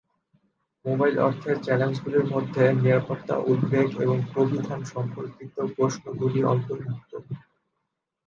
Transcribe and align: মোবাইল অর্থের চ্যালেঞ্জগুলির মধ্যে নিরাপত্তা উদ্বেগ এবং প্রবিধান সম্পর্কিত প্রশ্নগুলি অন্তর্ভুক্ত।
মোবাইল 0.85 1.15
অর্থের 1.19 1.57
চ্যালেঞ্জগুলির 1.61 2.25
মধ্যে 2.25 2.63
নিরাপত্তা 2.75 3.35
উদ্বেগ 3.51 3.87
এবং 4.01 4.17
প্রবিধান 4.33 4.79
সম্পর্কিত 4.85 5.55
প্রশ্নগুলি 5.75 6.39
অন্তর্ভুক্ত। 6.45 7.11